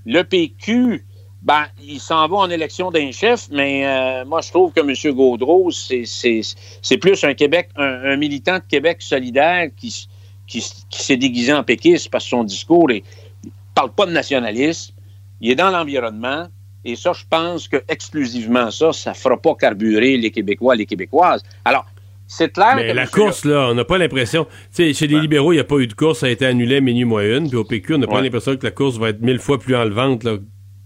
Le 0.08 0.24
PQ, 0.24 1.06
ben, 1.44 1.66
il 1.84 2.00
s'en 2.00 2.28
va 2.28 2.38
en 2.38 2.50
élection 2.50 2.90
d'un 2.90 3.12
chef, 3.12 3.48
mais 3.52 4.26
moi, 4.26 4.42
je 4.42 4.50
trouve 4.50 4.74
que 4.74 4.80
M. 4.80 5.16
Gaudreau, 5.16 5.70
c'est 5.72 6.98
plus 7.00 7.24
un 7.24 7.36
Québec, 7.36 7.70
un, 7.76 8.18
militant 8.18 8.56
de 8.56 8.64
Québec 8.68 9.02
solidaire 9.02 9.70
qui, 9.78 10.08
qui, 10.48 10.62
s'est 10.90 11.18
déguisé 11.18 11.54
en 11.54 11.64
péquiste 11.64 12.10
parce 12.10 12.24
que 12.24 12.32
son 12.32 12.44
discours 12.44 12.90
ne 12.90 13.00
parle 13.74 13.92
pas 13.94 14.06
de 14.06 14.12
nationalisme. 14.12 14.94
Il 15.42 15.52
est 15.52 15.56
dans 15.56 15.70
l'environnement. 15.70 16.48
Et 16.86 16.96
ça, 16.96 17.14
je 17.14 17.24
pense 17.30 17.68
que 17.68 17.78
exclusivement 17.88 18.70
ça, 18.70 18.92
ça 18.92 19.12
ne 19.12 19.16
fera 19.16 19.38
pas 19.38 19.56
carburer 19.56 20.18
les 20.18 20.32
Québécois, 20.32 20.76
les 20.76 20.86
Québécoises. 20.86 21.42
Alors, 21.64 21.86
c'est 22.28 22.52
clair. 22.52 22.76
Mais 22.76 22.94
la 22.94 23.08
course, 23.08 23.46
là, 23.46 23.70
on 23.70 23.74
n'a 23.74 23.86
pas 23.86 23.98
l'impression. 23.98 24.46
Tu 24.46 24.52
sais, 24.72 24.94
chez 24.94 25.08
les 25.08 25.20
libéraux, 25.20 25.54
il 25.54 25.58
n'y 25.58 25.62
a 25.62 25.66
pas 25.66 25.78
eu 25.78 25.88
de 25.88 25.94
course, 25.94 26.20
ça 26.20 26.26
a 26.26 26.30
été 26.30 26.46
annulé 26.46 26.82
minuit 26.82 27.06
moins 27.06 27.24
une. 27.24 27.48
Puis 27.48 27.58
au 27.58 27.64
PQ, 27.64 27.96
on 27.96 27.98
n'a 28.00 28.08
pas 28.08 28.22
l'impression 28.22 28.56
que 28.58 28.66
la 28.66 28.72
course 28.72 28.98
va 28.98 29.10
être 29.10 29.22
mille 29.22 29.40
fois 29.40 29.60
plus 29.60 29.76
enlevante, 29.76 30.24
là. 30.24 30.38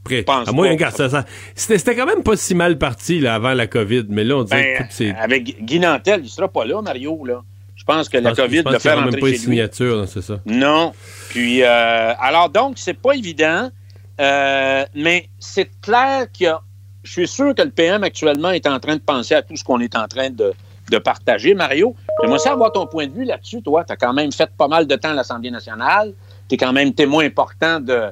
Près. 0.04 0.24
À 0.28 0.52
moi, 0.54 0.70
regarde, 0.70 0.96
ça, 0.96 1.10
ça 1.10 1.26
c'était 1.54 1.96
quand 1.96 2.06
même 2.06 2.24
pas 2.24 2.38
si 2.38 2.56
mal 2.56 2.78
parti 2.78 3.20
là, 3.20 3.36
avant 3.36 3.54
la 3.54 3.68
COVID, 3.68 4.06
mais 4.08 4.24
là, 4.24 4.38
on 4.38 4.44
dirait 4.44 4.78
ben, 4.80 4.88
que 4.88 5.22
Avec 5.22 5.66
Guy 5.66 5.80
Nantel, 5.80 6.22
il 6.24 6.30
sera 6.30 6.48
pas 6.48 6.64
là, 6.64 6.82
Mario, 6.82 7.26
là. 7.26 7.42
Je 7.78 7.84
pense 7.84 8.10
que 8.10 8.18
la 8.18 8.34
COVID 8.34 8.64
le 8.70 8.80
fait 8.80 8.94
rentrer 8.94 9.20
pas 9.20 9.28
chez 9.28 9.38
signature, 9.38 10.08
c'est 10.08 10.22
ça? 10.22 10.40
Non. 10.46 10.92
Puis, 11.30 11.62
euh, 11.64 12.14
alors 12.20 12.50
donc, 12.50 12.78
c'est 12.78 12.96
pas 12.96 13.14
évident, 13.14 13.70
euh, 14.20 14.86
mais 14.94 15.30
c'est 15.40 15.70
clair 15.82 16.30
qu'il 16.32 16.46
y 16.46 16.50
a... 16.50 16.60
Je 17.04 17.12
suis 17.12 17.28
sûr 17.28 17.56
que 17.56 17.62
le 17.62 17.70
PM 17.70 18.04
actuellement 18.04 18.52
est 18.52 18.68
en 18.68 18.80
train 18.80 18.96
de 18.96 19.02
penser 19.02 19.36
à 19.36 19.42
tout 19.42 19.56
ce 19.56 19.64
qu'on 19.64 19.80
est 19.80 19.96
en 19.96 20.08
train 20.10 20.30
de, 20.30 20.54
de 20.90 20.98
partager. 20.98 21.54
Mario, 21.54 21.96
j'aimerais 22.22 22.40
savoir 22.40 22.74
ton 22.74 22.86
point 22.88 23.08
de 23.08 23.14
vue 23.14 23.24
là-dessus. 23.24 23.62
Toi, 23.62 23.86
tu 23.86 23.94
as 23.94 23.96
quand 23.96 24.14
même 24.14 24.32
fait 24.34 24.50
pas 24.58 24.68
mal 24.68 24.88
de 24.88 24.96
temps 24.96 25.12
à 25.12 25.14
l'Assemblée 25.14 25.52
nationale. 25.52 26.14
Tu 26.50 26.56
es 26.56 26.58
quand 26.58 26.74
même 26.74 26.94
témoin 26.94 27.24
important 27.24 27.80
de, 27.80 28.08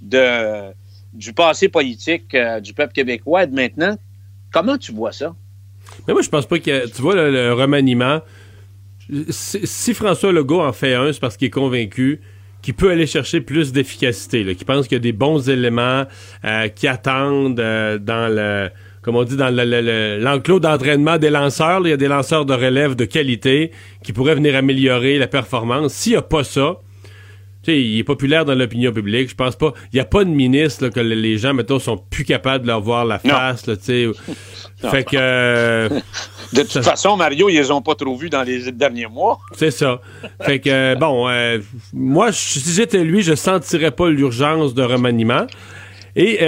de, 0.00 0.72
du 1.12 1.32
passé 1.32 1.68
politique 1.68 2.34
euh, 2.34 2.60
du 2.60 2.72
peuple 2.72 2.92
québécois 2.92 3.44
et 3.44 3.46
de 3.46 3.54
maintenant. 3.54 3.96
Comment 4.52 4.78
tu 4.78 4.92
vois 4.92 5.12
ça? 5.12 5.34
Mais 6.06 6.14
moi, 6.14 6.22
je 6.22 6.28
pense 6.28 6.46
pas 6.46 6.58
que. 6.58 6.86
Tu 6.88 7.02
vois, 7.02 7.14
le, 7.14 7.52
remaniement, 7.52 8.20
si, 9.30 9.94
François 9.94 10.32
Legault 10.32 10.62
en 10.62 10.72
fait 10.72 10.94
un, 10.94 11.12
c'est 11.12 11.20
parce 11.20 11.36
qu'il 11.36 11.46
est 11.46 11.50
convaincu 11.50 12.20
qu'il 12.62 12.74
peut 12.74 12.90
aller 12.90 13.06
chercher 13.06 13.40
plus 13.40 13.72
d'efficacité, 13.72 14.44
qu'il 14.56 14.66
pense 14.66 14.88
qu'il 14.88 14.96
y 14.96 15.00
a 15.00 15.02
des 15.02 15.12
bons 15.12 15.48
éléments 15.48 16.04
euh, 16.44 16.68
qui 16.68 16.88
attendent 16.88 17.60
euh, 17.60 17.98
dans 17.98 18.32
le 18.34 18.70
comme 19.02 19.14
on 19.14 19.22
dit 19.22 19.36
dans 19.36 19.54
l'enclos 19.54 20.58
d'entraînement 20.58 21.16
des 21.16 21.30
lanceurs, 21.30 21.80
il 21.84 21.90
y 21.90 21.92
a 21.92 21.96
des 21.96 22.08
lanceurs 22.08 22.44
de 22.44 22.52
relève 22.52 22.96
de 22.96 23.04
qualité 23.04 23.70
qui 24.02 24.12
pourraient 24.12 24.34
venir 24.34 24.56
améliorer 24.56 25.16
la 25.16 25.28
performance. 25.28 25.92
S'il 25.92 26.12
n'y 26.12 26.18
a 26.18 26.22
pas 26.22 26.42
ça, 26.42 26.80
il 27.72 27.98
est 27.98 28.04
populaire 28.04 28.44
dans 28.44 28.54
l'opinion 28.54 28.92
publique. 28.92 29.30
Je 29.30 29.34
pense 29.36 29.54
pas. 29.54 29.72
Il 29.92 29.96
n'y 29.96 30.00
a 30.00 30.04
pas 30.04 30.24
de 30.24 30.30
ministre 30.30 30.88
que 30.88 30.98
les 31.00 31.38
gens, 31.38 31.54
mettons, 31.54 31.78
sont 31.78 31.98
plus 31.98 32.24
capables 32.24 32.62
de 32.62 32.68
leur 32.68 32.80
voir 32.80 33.04
la 33.04 33.20
face. 33.20 33.66
Là, 33.66 33.76
fait 33.76 35.04
que. 35.04 35.16
Euh, 35.16 35.88
de 36.52 36.62
toute 36.62 36.82
façon, 36.82 37.16
Mario, 37.16 37.48
ils 37.48 37.56
les 37.56 37.70
ont 37.70 37.82
pas 37.82 37.94
trop 37.94 38.16
vus 38.16 38.30
dans 38.30 38.42
les 38.42 38.72
derniers 38.72 39.06
mois. 39.06 39.38
C'est 39.52 39.70
ça. 39.70 40.00
Fait 40.42 40.60
que, 40.60 40.70
euh, 40.70 40.94
bon, 40.94 41.28
euh, 41.28 41.58
moi, 41.92 42.32
si 42.32 42.60
j'étais 42.60 43.04
lui, 43.04 43.22
je 43.22 43.34
sentirais 43.34 43.90
pas 43.90 44.08
l'urgence 44.08 44.74
de 44.74 44.82
remaniement. 44.82 45.46
Et 46.18 46.38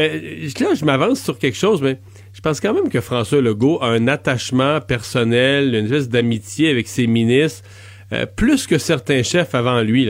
là, 0.61 0.69
je 0.75 0.85
m'avance 0.87 1.21
sur 1.21 1.39
quelque 1.39 1.57
chose, 1.57 1.83
mais 1.83 1.99
je 2.39 2.41
pense 2.41 2.61
quand 2.61 2.73
même 2.73 2.89
que 2.89 3.01
François 3.01 3.41
Legault 3.41 3.81
a 3.83 3.89
un 3.89 4.07
attachement 4.07 4.81
personnel, 4.81 5.75
une 5.75 5.87
espèce 5.87 6.09
d'amitié 6.09 6.71
avec 6.71 6.87
ses 6.87 7.09
ministres, 7.09 7.65
euh, 8.13 8.27
plus 8.27 8.69
que 8.69 8.79
certains 8.79 9.25
chefs 9.25 9.57
avant 9.57 9.81
lui. 9.81 10.09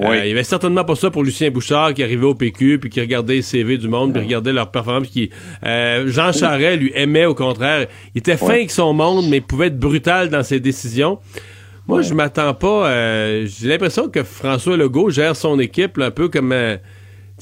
Euh, 0.00 0.24
il 0.24 0.28
y 0.28 0.32
avait 0.32 0.44
certainement 0.44 0.84
pas 0.84 0.94
ça 0.94 1.10
pour 1.10 1.24
Lucien 1.24 1.50
Bouchard 1.50 1.92
qui 1.94 2.02
arrivait 2.02 2.26
au 2.26 2.34
PQ 2.34 2.78
puis 2.78 2.90
qui 2.90 3.00
regardait 3.00 3.34
les 3.34 3.42
CV 3.42 3.78
du 3.78 3.88
monde 3.88 4.12
puis 4.12 4.22
regardait 4.22 4.52
leur 4.52 4.70
performance 4.70 5.08
qui 5.08 5.30
euh, 5.64 6.08
Jean 6.08 6.32
Charest 6.32 6.80
lui 6.80 6.92
aimait 6.94 7.26
au 7.26 7.34
contraire 7.34 7.86
il 8.14 8.18
était 8.18 8.36
fin 8.36 8.54
avec 8.54 8.70
son 8.70 8.92
monde 8.92 9.28
mais 9.28 9.40
pouvait 9.40 9.66
être 9.66 9.78
brutal 9.78 10.28
dans 10.28 10.42
ses 10.42 10.60
décisions 10.60 11.18
moi 11.88 12.02
je 12.02 12.14
m'attends 12.14 12.54
pas 12.54 12.88
euh, 12.88 13.46
j'ai 13.46 13.68
l'impression 13.68 14.08
que 14.08 14.22
François 14.22 14.76
Legault 14.76 15.10
gère 15.10 15.34
son 15.34 15.58
équipe 15.58 15.98
un 15.98 16.10
peu 16.10 16.28
comme 16.28 16.52
un 16.52 16.78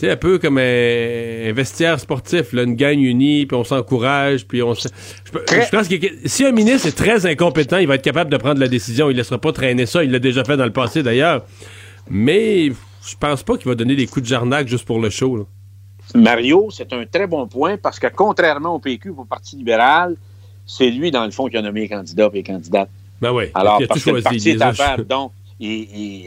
un 0.02 0.16
peu 0.16 0.38
comme 0.38 0.58
un, 0.58 1.52
vestiaire 1.52 1.98
sportif, 1.98 2.52
là, 2.52 2.64
une 2.64 2.74
gang 2.74 2.98
unie, 2.98 3.46
puis 3.46 3.56
on 3.56 3.64
s'encourage, 3.64 4.46
puis 4.46 4.62
on 4.62 4.74
Je, 4.74 5.70
pense 5.70 5.88
que 5.88 5.96
si 6.26 6.44
un 6.44 6.52
ministre 6.52 6.88
est 6.88 6.96
très 6.96 7.24
incompétent, 7.24 7.78
il 7.78 7.88
va 7.88 7.94
être 7.94 8.02
capable 8.02 8.30
de 8.30 8.36
prendre 8.36 8.60
la 8.60 8.68
décision. 8.68 9.08
Il 9.08 9.16
laissera 9.16 9.38
pas 9.38 9.52
traîner 9.52 9.86
ça. 9.86 10.04
Il 10.04 10.10
l'a 10.10 10.18
déjà 10.18 10.44
fait 10.44 10.58
dans 10.58 10.66
le 10.66 10.72
passé, 10.72 11.02
d'ailleurs. 11.02 11.46
Mais 12.08 12.68
je 12.68 13.16
pense 13.18 13.42
pas 13.42 13.56
qu'il 13.56 13.68
va 13.68 13.74
donner 13.74 13.96
des 13.96 14.06
coups 14.06 14.22
de 14.22 14.28
jarnac 14.28 14.68
juste 14.68 14.84
pour 14.84 15.00
le 15.00 15.10
show. 15.10 15.46
Mario, 16.14 16.70
c'est 16.70 16.92
un 16.92 17.04
très 17.04 17.26
bon 17.26 17.46
point 17.48 17.76
parce 17.76 17.98
que 17.98 18.06
contrairement 18.06 18.74
au 18.74 18.78
PQ, 18.78 19.10
au 19.10 19.24
Parti 19.24 19.56
libéral, 19.56 20.16
c'est 20.66 20.90
lui, 20.90 21.10
dans 21.10 21.24
le 21.24 21.30
fond, 21.30 21.48
qui 21.48 21.56
a 21.56 21.62
nommé 21.62 21.80
les 21.82 21.88
candidats 21.88 22.28
et 22.32 22.36
les 22.36 22.42
candidates. 22.42 22.90
Ben 23.20 23.32
oui. 23.32 23.44
Alors, 23.54 23.80
parce 23.88 24.04
que 24.04 24.10
le 24.10 24.22
parti 24.22 24.50
est 24.50 24.62
à 24.62 24.96
donc, 24.98 25.32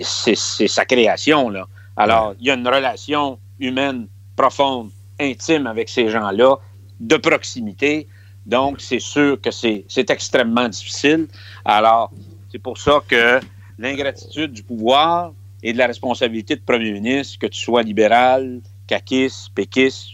c'est 0.01 0.67
sa 0.67 0.85
création, 0.85 1.49
là. 1.49 1.67
Alors, 1.95 2.33
il 2.39 2.47
y 2.47 2.51
a 2.51 2.53
une 2.55 2.67
relation 2.67 3.37
humaine 3.59 4.07
profonde, 4.35 4.89
intime 5.19 5.67
avec 5.67 5.89
ces 5.89 6.09
gens-là, 6.09 6.55
de 6.99 7.17
proximité. 7.17 8.07
Donc, 8.45 8.79
c'est 8.79 9.01
sûr 9.01 9.39
que 9.41 9.51
c'est 9.51 10.09
extrêmement 10.09 10.69
difficile. 10.69 11.27
Alors, 11.65 12.11
c'est 12.51 12.59
pour 12.59 12.77
ça 12.77 13.01
que 13.07 13.39
l'ingratitude 13.77 14.53
du 14.53 14.63
pouvoir 14.63 15.33
et 15.63 15.73
de 15.73 15.77
la 15.77 15.87
responsabilité 15.87 16.55
de 16.55 16.61
premier 16.61 16.91
ministre, 16.91 17.37
que 17.39 17.47
tu 17.47 17.59
sois 17.59 17.83
libéral, 17.83 18.61
caquiste, 18.87 19.49
péquiste 19.53 20.07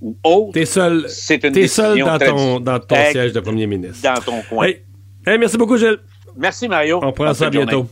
ou 0.00 0.16
autre. 0.22 0.52
T'es 0.52 0.66
seul, 0.66 1.06
c'est 1.08 1.42
une 1.44 1.56
es 1.56 1.66
seul 1.66 1.98
dans 1.98 2.18
ton, 2.18 2.60
dans 2.60 2.80
ton 2.80 2.96
siège 3.10 3.32
de 3.32 3.40
premier 3.40 3.66
ministre. 3.66 4.02
Dans 4.02 4.20
ton 4.20 4.42
coin. 4.48 4.70
merci 5.26 5.56
beaucoup, 5.56 5.76
Gilles. 5.76 5.98
Merci, 6.36 6.68
Mario. 6.68 7.00
On 7.02 7.12
prend 7.12 7.32
ça 7.34 7.48
bientôt. 7.48 7.88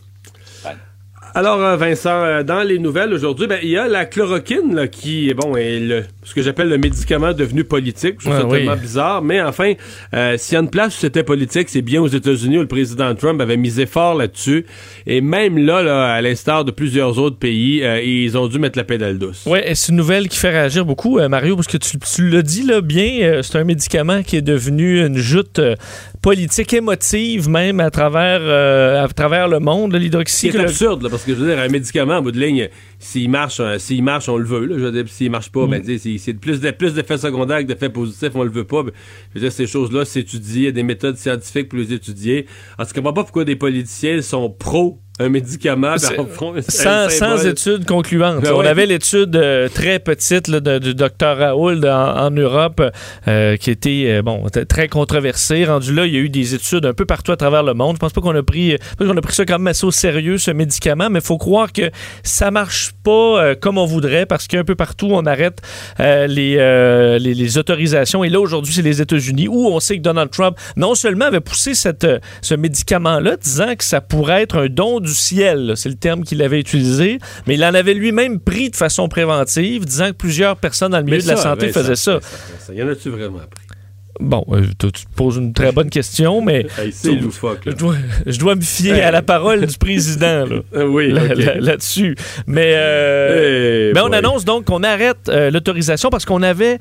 Alors, 1.34 1.62
euh, 1.62 1.76
Vincent, 1.76 2.10
euh, 2.10 2.42
dans 2.42 2.62
les 2.62 2.78
nouvelles 2.78 3.14
aujourd'hui, 3.14 3.46
ben, 3.46 3.58
il 3.62 3.70
y 3.70 3.78
a 3.78 3.88
la 3.88 4.04
chloroquine 4.04 4.74
là, 4.74 4.86
qui 4.86 5.32
bon, 5.32 5.56
est 5.56 5.80
le, 5.80 6.04
ce 6.24 6.34
que 6.34 6.42
j'appelle 6.42 6.68
le 6.68 6.76
médicament 6.76 7.32
devenu 7.32 7.64
politique. 7.64 8.16
Je 8.18 8.28
trouve 8.28 8.38
ça 8.38 8.46
tellement 8.46 8.76
bizarre. 8.76 9.22
Mais 9.22 9.40
enfin, 9.40 9.72
euh, 10.14 10.36
s'il 10.36 10.54
y 10.54 10.56
a 10.58 10.60
une 10.60 10.68
place 10.68 10.94
où 10.94 11.00
c'était 11.00 11.22
politique, 11.22 11.70
c'est 11.70 11.80
bien 11.80 12.02
aux 12.02 12.08
États-Unis 12.08 12.58
où 12.58 12.60
le 12.60 12.66
président 12.66 13.14
Trump 13.14 13.40
avait 13.40 13.56
misé 13.56 13.86
fort 13.86 14.14
là-dessus. 14.14 14.66
Et 15.06 15.22
même 15.22 15.56
là, 15.56 15.82
là 15.82 16.12
à 16.12 16.20
l'instar 16.20 16.66
de 16.66 16.70
plusieurs 16.70 17.18
autres 17.18 17.38
pays, 17.38 17.82
ils 18.04 18.36
ont 18.36 18.46
dû 18.46 18.58
mettre 18.58 18.78
la 18.78 18.84
pédale 18.84 19.18
douce. 19.18 19.44
Oui, 19.46 19.60
c'est 19.72 19.90
une 19.90 19.96
nouvelle 19.96 20.28
qui 20.28 20.36
fait 20.36 20.50
réagir 20.50 20.84
beaucoup, 20.84 21.18
Mario, 21.28 21.56
parce 21.56 21.68
que 21.68 21.78
tu, 21.78 21.98
tu 21.98 22.28
l'as 22.28 22.42
dit 22.42 22.62
là, 22.62 22.82
bien, 22.82 23.40
c'est 23.42 23.56
un 23.56 23.64
médicament 23.64 24.22
qui 24.22 24.36
est 24.36 24.42
devenu 24.42 25.04
une 25.04 25.16
joute 25.16 25.60
politique 26.20 26.74
émotive 26.74 27.48
même 27.48 27.80
à 27.80 27.90
travers, 27.90 29.02
à 29.02 29.08
travers 29.08 29.48
le 29.48 29.60
monde, 29.60 29.94
l'hydroxy. 29.94 30.50
C'est 30.52 30.60
absurde, 30.60 31.02
là, 31.02 31.08
parce 31.08 31.21
que 31.24 31.34
je 31.34 31.38
veux 31.38 31.46
dire, 31.46 31.58
un 31.58 31.68
médicament, 31.68 32.18
en 32.18 32.22
bout 32.22 32.32
de 32.32 32.40
ligne, 32.40 32.68
s'il 32.98 33.30
marche, 33.30 33.60
euh, 33.60 33.78
s'il 33.78 34.02
marche, 34.02 34.28
on 34.28 34.36
le 34.36 34.44
veut. 34.44 34.66
Là, 34.66 34.78
je 34.78 34.84
veux 34.84 34.92
dire, 34.92 35.04
s'il 35.08 35.30
marche 35.30 35.50
pas, 35.50 35.66
ben, 35.66 35.82
mm. 35.82 36.18
c'est 36.18 36.34
plus 36.34 36.60
d'effets 36.60 37.18
secondaires 37.18 37.60
que 37.60 37.64
d'effets 37.64 37.90
positifs, 37.90 38.30
on 38.34 38.44
le 38.44 38.50
veut 38.50 38.64
pas. 38.64 38.82
Ben, 38.82 38.92
je 39.30 39.38
veux 39.38 39.40
dire, 39.46 39.52
ces 39.52 39.66
choses-là 39.66 40.04
s'étudient, 40.04 40.60
il 40.60 40.64
y 40.64 40.68
a 40.68 40.72
des 40.72 40.82
méthodes 40.82 41.16
scientifiques 41.16 41.68
pour 41.68 41.78
les 41.78 41.92
étudier. 41.92 42.46
En 42.78 42.84
tout 42.84 42.92
cas, 42.92 43.02
pas 43.02 43.12
pourquoi 43.12 43.44
des 43.44 43.56
politiciens 43.56 44.22
sont 44.22 44.50
pro 44.50 44.98
un 45.18 45.28
médicament 45.28 45.96
sans, 45.98 47.08
sans 47.10 47.46
études 47.46 47.84
concluantes. 47.84 48.42
Ben 48.42 48.52
on 48.54 48.60
avait 48.60 48.86
l'étude 48.86 49.36
euh, 49.36 49.68
très 49.68 49.98
petite 49.98 50.50
du 50.50 50.94
docteur 50.94 51.36
Raoul 51.36 51.86
en, 51.86 52.30
Europe 52.30 52.82
euh, 53.28 53.56
qui 53.56 53.70
était 53.70 54.06
euh, 54.08 54.22
bon 54.22 54.46
très 54.68 54.88
controversée. 54.88 55.66
Rendu 55.66 55.94
là, 55.94 56.06
il 56.06 56.14
y 56.14 56.16
a 56.16 56.20
eu 56.20 56.30
des 56.30 56.54
études 56.54 56.86
un 56.86 56.94
peu 56.94 57.04
partout 57.04 57.30
à 57.30 57.36
travers 57.36 57.62
le 57.62 57.74
monde. 57.74 57.96
Je 57.96 58.00
pense 58.00 58.12
pas 58.12 58.22
qu'on 58.22 58.34
a 58.34 58.42
pris 58.42 58.78
qu'on 58.98 59.16
a 59.16 59.20
pris 59.20 59.34
ça 59.34 59.44
quand 59.44 59.58
même 59.58 59.66
assez 59.66 59.84
au 59.84 59.90
sérieux 59.90 60.38
ce 60.38 60.50
médicament, 60.50 61.10
mais 61.10 61.18
il 61.18 61.24
faut 61.24 61.38
croire 61.38 61.72
que 61.72 61.90
ça 62.22 62.50
marche 62.50 62.92
pas 63.04 63.54
comme 63.56 63.76
on 63.76 63.84
voudrait 63.84 64.24
parce 64.24 64.46
qu'un 64.46 64.64
peu 64.64 64.74
partout 64.76 65.08
on 65.10 65.26
arrête 65.26 65.60
les, 65.98 67.18
les, 67.20 67.58
autorisations. 67.58 68.24
Et 68.24 68.30
là 68.30 68.40
aujourd'hui, 68.40 68.72
c'est 68.72 68.82
les 68.82 69.02
États-Unis 69.02 69.48
où 69.48 69.66
on 69.66 69.78
sait 69.78 69.98
que 69.98 70.02
Donald 70.02 70.30
Trump 70.30 70.56
non 70.76 70.94
seulement 70.94 71.26
avait 71.26 71.40
poussé 71.40 71.74
cette, 71.74 72.06
ce 72.40 72.54
médicament-là, 72.54 73.36
disant 73.36 73.74
que 73.76 73.84
ça 73.84 74.00
pourrait 74.00 74.42
être 74.42 74.56
un 74.56 74.68
don 74.68 75.01
du 75.02 75.14
ciel, 75.14 75.74
c'est 75.76 75.88
le 75.88 75.96
terme 75.96 76.24
qu'il 76.24 76.42
avait 76.42 76.60
utilisé, 76.60 77.18
mais 77.46 77.54
il 77.54 77.64
en 77.64 77.74
avait 77.74 77.94
lui-même 77.94 78.40
pris 78.40 78.70
de 78.70 78.76
façon 78.76 79.08
préventive, 79.08 79.84
disant 79.84 80.08
que 80.08 80.16
plusieurs 80.16 80.56
personnes 80.56 80.92
dans 80.92 80.98
le 80.98 81.04
milieu 81.04 81.20
de 81.20 81.28
la 81.28 81.36
santé 81.36 81.72
faisaient 81.72 81.96
ça. 81.96 82.20
ça. 82.58 82.72
Y 82.72 82.82
en 82.82 82.88
a-tu 82.88 83.10
vraiment 83.10 83.38
pris? 83.38 83.66
Bon, 84.20 84.44
euh, 84.52 84.66
tu, 84.78 84.90
poses 85.16 85.38
une 85.38 85.54
très 85.54 85.72
bonne 85.72 85.88
question, 85.88 86.42
mais 86.42 86.66
c'est 86.92 87.14
loufoque, 87.14 87.60
je, 87.64 87.70
dois, 87.70 87.94
je 88.26 88.38
dois 88.38 88.56
me 88.56 88.60
fier 88.60 89.00
à 89.02 89.10
la 89.10 89.22
parole 89.22 89.64
du 89.64 89.78
président 89.78 90.44
là, 90.44 90.56
euh, 90.74 90.84
oui, 90.86 91.10
là-dessus. 91.10 92.14
mais, 92.46 92.74
euh, 92.76 93.92
on 93.96 94.12
annonce 94.12 94.44
donc 94.44 94.66
qu'on 94.66 94.82
arrête 94.82 95.28
l'autorisation 95.28 96.10
parce 96.10 96.26
qu'on 96.26 96.42
avait 96.42 96.78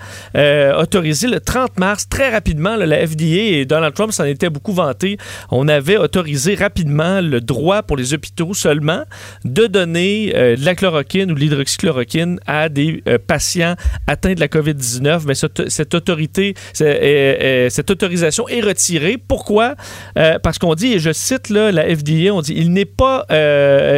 autorisé 0.78 1.28
le 1.28 1.40
30 1.40 1.80
mars, 1.80 2.10
très 2.10 2.30
rapidement, 2.30 2.76
la 2.76 3.08
FDA 3.08 3.60
et 3.60 3.66
Donald 3.66 3.94
Trump 3.94 4.12
s'en 4.12 4.26
était 4.26 4.50
beaucoup 4.50 4.74
vanté, 4.74 5.18
on 5.52 5.68
avait 5.68 5.98
autorisé 5.98 6.56
rapidement 6.56 7.22
le 7.22 7.40
droit 7.40 7.82
pour 7.84 7.96
les 7.96 8.14
hôpitaux 8.14 8.54
seulement 8.54 9.04
de 9.46 9.68
donner 9.68 10.34
de 10.34 10.66
la 10.66 10.76
chloroquine 10.76 11.32
ou 11.32 11.36
de 11.36 11.40
l'hydroxychloroquine 11.40 12.40
à 12.46 12.68
des 12.68 13.04
patients 13.26 13.76
atteints 14.08 14.34
de 14.34 14.40
la 14.40 14.48
COVID-19. 14.48 15.22
Mais 15.28 15.36
cette, 15.36 15.70
cette 15.70 15.94
autorité... 15.94 16.56
c'est 16.74 17.21
euh, 17.22 17.66
euh, 17.66 17.70
cette 17.70 17.90
autorisation 17.92 18.48
est 18.48 18.62
retirée. 18.62 19.18
Pourquoi? 19.18 19.76
Euh, 20.18 20.40
parce 20.40 20.58
qu'on 20.58 20.76
dit, 20.76 20.94
et 20.94 21.00
je 21.00 21.12
cite 21.12 21.50
là, 21.50 21.72
la 21.72 21.84
FDA, 21.84 22.34
on 22.34 22.42
dit, 22.42 22.54
il 22.56 22.72
n'est 22.72 22.88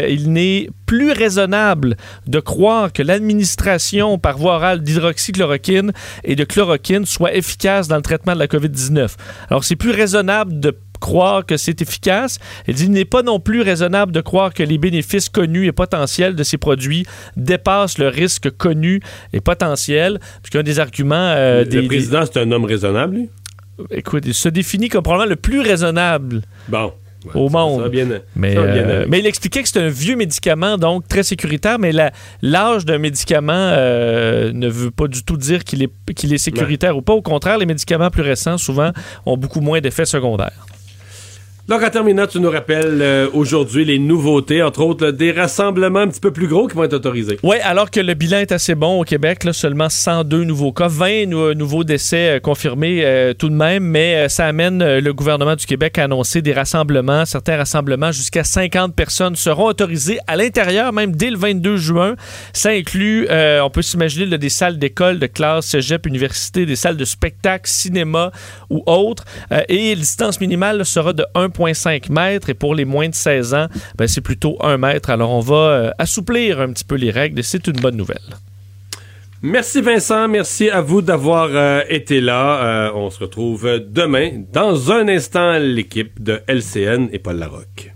il 0.10 0.32
n'est 0.32 0.70
plus 0.86 1.12
raisonnable 1.12 1.96
de 2.28 2.40
croire 2.40 2.94
que 2.94 3.02
l'administration 3.02 4.18
par 4.20 4.38
voie 4.38 4.56
orale 4.56 4.82
d'hydroxychloroquine 4.82 5.92
et 6.24 6.36
de 6.36 6.44
chloroquine 6.44 7.06
soit 7.06 7.34
efficace 7.34 7.88
dans 7.88 7.96
le 7.96 8.02
traitement 8.02 8.34
de 8.34 8.40
la 8.40 8.48
COVID-19. 8.48 9.16
Alors, 9.50 9.64
c'est 9.64 9.76
plus 9.76 9.92
raisonnable 9.92 10.60
de 10.60 10.78
croire 11.04 11.46
que 11.46 11.58
c'est 11.58 11.82
efficace. 11.82 12.40
Elle 12.66 12.76
dit 12.76 12.86
il 12.86 12.92
n'est 12.92 13.04
pas 13.04 13.24
non 13.24 13.42
plus 13.42 13.62
raisonnable 13.62 14.14
de 14.14 14.22
croire 14.22 14.54
que 14.54 14.64
les 14.64 14.78
bénéfices 14.78 15.28
connus 15.28 15.68
et 15.68 15.74
potentiels 15.74 16.34
de 16.34 16.44
ces 16.44 16.58
produits 16.58 17.06
dépassent 17.36 17.98
le 17.98 18.08
risque 18.08 18.50
connu 18.52 19.02
et 19.34 19.42
potentiel. 19.42 20.20
Puisqu'un 20.42 20.64
des 20.64 20.80
arguments. 20.80 21.34
Euh, 21.36 21.66
le 21.70 21.88
président, 21.88 22.24
c'est 22.26 22.40
un 22.40 22.50
homme 22.52 22.64
raisonnable, 22.64 23.16
lui? 23.16 23.30
Écoute, 23.92 24.24
il 24.26 24.34
se 24.34 24.48
définit 24.48 24.88
comme 24.88 25.04
probablement 25.04 25.30
le 25.30 25.36
plus 25.36 25.60
raisonnable. 25.60 26.42
Bon 26.70 26.94
au 27.34 27.50
monde. 27.50 27.90
mais, 28.36 28.56
euh, 28.58 29.06
mais, 29.08 29.20
il 29.20 29.26
expliquait 29.26 29.64
que 29.64 29.70
c'est 29.70 29.80
un 29.80 29.90
vieux 29.90 30.16
médicament, 30.16 30.78
donc 30.78 31.08
très 31.08 31.24
sécuritaire, 31.24 31.80
mais 31.80 31.92
l'âge 32.42 32.86
d'un 32.86 32.98
médicament 32.98 33.54
euh, 33.54 34.52
ne 34.54 34.68
veut 34.68 34.92
pas 34.92 35.08
du 35.08 35.24
tout 35.24 35.38
dire 35.38 35.64
qu'il 35.64 35.84
est, 35.84 36.14
qu'il 36.14 36.34
est 36.34 36.38
sécuritaire 36.38 36.98
ou 36.98 37.02
pas. 37.02 37.14
Au 37.14 37.22
contraire, 37.22 37.58
les 37.58 37.66
médicaments 37.66 38.10
plus 38.10 38.24
récents, 38.24 38.58
souvent, 38.58 38.92
ont 39.26 39.38
beaucoup 39.38 39.62
moins 39.62 39.80
d'effets 39.80 40.06
secondaires. 40.06 40.66
Donc, 41.70 41.82
en 41.82 41.90
terminant, 41.90 42.28
tu 42.28 42.42
nous 42.42 42.52
rappelles 42.52 43.02
euh, 43.02 43.30
aujourd'hui 43.32 43.86
les 43.86 43.98
nouveautés, 43.98 44.62
entre 44.62 44.82
autres 44.82 45.12
des 45.12 45.32
rassemblements 45.32 46.00
un 46.00 46.10
petit 46.10 46.20
peu 46.20 46.32
plus 46.32 46.50
gros 46.50 46.68
qui 46.68 46.76
vont 46.76 46.84
être 46.84 46.92
autorisés. 46.92 47.40
Oui, 47.42 47.56
alors 47.64 47.90
que 47.90 48.02
le 48.02 48.16
bilan 48.16 48.40
est 48.40 48.52
assez 48.52 48.76
bon 48.76 49.00
au 49.00 49.06
Québec, 49.06 49.48
seulement 49.54 49.88
102 49.88 50.44
nouveaux 50.44 50.74
cas, 50.74 50.90
20 50.90 51.56
nouveaux 51.56 51.86
décès 51.86 52.36
euh, 52.36 52.40
confirmés 52.42 53.06
euh, 53.06 53.34
tout 53.34 53.48
de 53.48 53.56
même, 53.56 53.86
mais 53.86 54.28
ça 54.28 54.46
amène 54.46 54.98
le 54.98 55.14
gouvernement 55.14 55.56
du 55.56 55.66
Québec 55.66 55.98
à 56.00 56.04
annoncer 56.04 56.42
des 56.42 56.52
rassemblements. 56.52 57.26
Certains 57.26 57.56
rassemblements, 57.56 58.12
jusqu'à 58.12 58.44
50 58.44 58.94
personnes, 58.94 59.38
seront 59.38 59.68
autorisés 59.68 60.20
à 60.28 60.36
l'intérieur, 60.36 60.92
même 60.92 61.16
dès 61.16 61.30
le 61.30 61.38
22 61.38 61.78
juin. 61.78 62.16
Ça 62.52 62.72
inclut, 62.72 63.26
on 63.30 63.70
peut 63.70 63.82
s'imaginer, 63.82 64.38
des 64.38 64.50
salles 64.50 64.78
d'école, 64.78 65.18
de 65.18 65.28
classe, 65.28 65.68
cégep, 65.68 66.06
université, 66.08 66.66
des 66.66 66.76
salles 66.76 66.98
de 66.98 67.06
spectacle, 67.06 67.70
cinéma 67.70 68.32
ou 68.70 68.84
autres. 68.86 69.24
et 69.70 69.96
la 69.96 70.02
distance 70.02 70.42
minimale 70.42 70.86
sera 70.86 71.14
de 71.14 71.26
1 71.36 71.53
1,5 71.60 72.12
mètres 72.12 72.50
et 72.50 72.54
pour 72.54 72.76
les 72.76 72.86
moins 72.86 73.10
de 73.10 73.16
16 73.16 73.54
ans, 73.54 73.68
ben, 73.98 74.08
c'est 74.08 74.22
plutôt 74.22 74.58
1 74.62 74.78
mètre. 74.78 75.10
Alors 75.10 75.32
on 75.32 75.40
va 75.40 75.56
euh, 75.56 75.92
assouplir 75.98 76.60
un 76.60 76.72
petit 76.72 76.86
peu 76.86 76.96
les 76.96 77.12
règles 77.12 77.40
et 77.40 77.44
c'est 77.44 77.68
une 77.68 77.80
bonne 77.80 77.96
nouvelle. 77.96 78.18
Merci 79.42 79.82
Vincent, 79.82 80.30
merci 80.30 80.70
à 80.70 80.80
vous 80.80 81.02
d'avoir 81.02 81.50
euh, 81.52 81.82
été 81.90 82.22
là. 82.22 82.64
Euh, 82.64 82.92
on 82.96 83.10
se 83.10 83.20
retrouve 83.20 83.82
demain. 83.86 84.44
Dans 84.54 84.92
un 84.92 85.08
instant, 85.10 85.58
l'équipe 85.60 86.24
de 86.24 86.42
LCN 86.48 87.10
et 87.12 87.20
Paul 87.20 87.38
Larocque. 87.38 87.93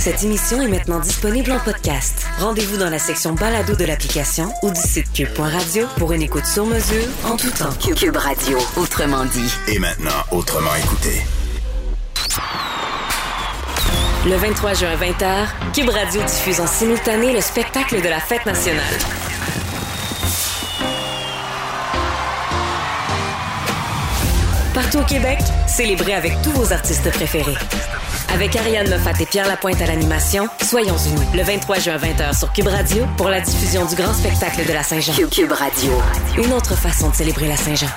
Cette 0.00 0.24
émission 0.24 0.62
est 0.62 0.68
maintenant 0.68 0.98
disponible 0.98 1.52
en 1.52 1.58
podcast. 1.58 2.26
Rendez-vous 2.38 2.78
dans 2.78 2.88
la 2.88 2.98
section 2.98 3.34
balado 3.34 3.76
de 3.76 3.84
l'application 3.84 4.50
ou 4.62 4.70
du 4.70 4.80
site 4.80 5.12
cube.radio 5.12 5.86
pour 5.98 6.14
une 6.14 6.22
écoute 6.22 6.46
sur 6.46 6.64
mesure 6.64 7.04
en 7.22 7.36
tout 7.36 7.50
temps. 7.50 7.68
Cube 7.94 8.16
Radio, 8.16 8.56
autrement 8.78 9.26
dit. 9.26 9.52
Et 9.68 9.78
maintenant, 9.78 10.24
autrement 10.30 10.74
écouté. 10.74 11.20
Le 14.24 14.36
23 14.36 14.72
juin 14.72 14.96
20h, 14.96 15.48
Cube 15.74 15.90
Radio 15.90 16.22
diffuse 16.22 16.62
en 16.62 16.66
simultané 16.66 17.34
le 17.34 17.42
spectacle 17.42 18.00
de 18.00 18.08
la 18.08 18.20
fête 18.20 18.46
nationale. 18.46 18.82
Partout 24.72 25.00
au 25.00 25.04
Québec, 25.04 25.40
célébrez 25.66 26.14
avec 26.14 26.40
tous 26.40 26.52
vos 26.52 26.72
artistes 26.72 27.10
préférés. 27.12 27.58
Avec 28.32 28.54
Ariane 28.54 28.88
Moffat 28.88 29.20
et 29.20 29.26
Pierre 29.26 29.48
Lapointe 29.48 29.80
à 29.82 29.86
l'animation, 29.86 30.48
soyons 30.62 30.96
unis 30.96 31.26
le 31.34 31.42
23 31.42 31.78
juin 31.80 31.96
20h 31.96 32.38
sur 32.38 32.52
Cube 32.52 32.68
Radio 32.68 33.04
pour 33.16 33.28
la 33.28 33.40
diffusion 33.40 33.84
du 33.84 33.96
grand 33.96 34.14
spectacle 34.14 34.64
de 34.66 34.72
la 34.72 34.82
Saint-Jean. 34.82 35.14
Cube, 35.14 35.30
Cube 35.30 35.52
Radio. 35.52 35.90
Une 36.36 36.52
autre 36.52 36.76
façon 36.76 37.10
de 37.10 37.14
célébrer 37.14 37.48
la 37.48 37.56
Saint-Jean. 37.56 37.88